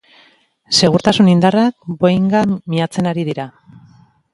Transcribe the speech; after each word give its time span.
Segurtasun 0.79 1.29
indarrak 1.35 1.87
boeinga 2.03 2.45
miatzen 2.75 3.15
ari 3.15 3.31
dira. 3.33 3.51